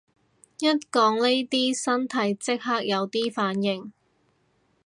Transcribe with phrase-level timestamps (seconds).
[0.57, 3.93] 一講呢啲身體即刻有啲反應